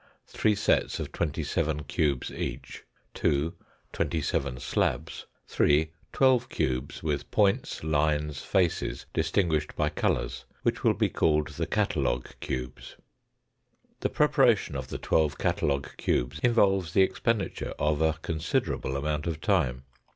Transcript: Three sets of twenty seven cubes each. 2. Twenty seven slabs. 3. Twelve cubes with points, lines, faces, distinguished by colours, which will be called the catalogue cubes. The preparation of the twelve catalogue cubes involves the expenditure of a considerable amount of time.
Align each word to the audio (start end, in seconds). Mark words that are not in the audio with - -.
Three 0.25 0.55
sets 0.55 0.99
of 0.99 1.11
twenty 1.11 1.43
seven 1.43 1.83
cubes 1.83 2.31
each. 2.31 2.85
2. 3.13 3.53
Twenty 3.93 4.19
seven 4.19 4.59
slabs. 4.59 5.27
3. 5.45 5.91
Twelve 6.11 6.49
cubes 6.49 7.03
with 7.03 7.29
points, 7.29 7.83
lines, 7.83 8.41
faces, 8.41 9.05
distinguished 9.13 9.75
by 9.75 9.89
colours, 9.89 10.45
which 10.63 10.83
will 10.83 10.95
be 10.95 11.07
called 11.09 11.49
the 11.49 11.67
catalogue 11.67 12.29
cubes. 12.39 12.95
The 13.99 14.09
preparation 14.09 14.75
of 14.75 14.87
the 14.87 14.97
twelve 14.97 15.37
catalogue 15.37 15.95
cubes 15.97 16.39
involves 16.41 16.93
the 16.93 17.03
expenditure 17.03 17.75
of 17.77 18.01
a 18.01 18.17
considerable 18.23 18.97
amount 18.97 19.27
of 19.27 19.39
time. 19.39 19.83